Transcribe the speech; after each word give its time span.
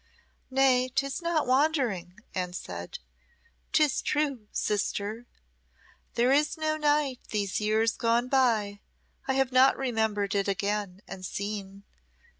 "Nay, 0.49 0.89
'tis 0.89 1.21
not 1.21 1.45
wandering," 1.45 2.21
Anne 2.33 2.53
said. 2.53 2.97
"'Tis 3.71 4.01
true, 4.01 4.47
sister. 4.51 5.27
There 6.15 6.31
is 6.31 6.57
no 6.57 6.75
night 6.75 7.19
these 7.29 7.59
years 7.61 7.91
gone 7.97 8.27
by 8.27 8.79
I 9.27 9.33
have 9.35 9.51
not 9.51 9.77
remembered 9.77 10.33
it 10.33 10.47
again 10.47 11.03
and 11.07 11.23
seen. 11.23 11.83